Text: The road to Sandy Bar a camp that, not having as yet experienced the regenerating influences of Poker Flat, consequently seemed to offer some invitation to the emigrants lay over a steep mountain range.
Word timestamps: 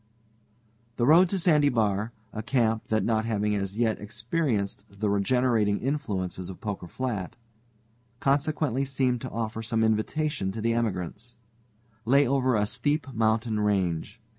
The 0.95 1.05
road 1.05 1.29
to 1.29 1.37
Sandy 1.37 1.69
Bar 1.69 2.11
a 2.33 2.41
camp 2.41 2.87
that, 2.87 3.03
not 3.03 3.25
having 3.25 3.53
as 3.53 3.77
yet 3.77 3.99
experienced 4.01 4.83
the 4.89 5.11
regenerating 5.11 5.79
influences 5.79 6.49
of 6.49 6.59
Poker 6.59 6.87
Flat, 6.87 7.35
consequently 8.19 8.83
seemed 8.83 9.21
to 9.21 9.29
offer 9.29 9.61
some 9.61 9.83
invitation 9.83 10.51
to 10.53 10.59
the 10.59 10.73
emigrants 10.73 11.37
lay 12.03 12.27
over 12.27 12.55
a 12.55 12.65
steep 12.65 13.13
mountain 13.13 13.59
range. 13.59 14.19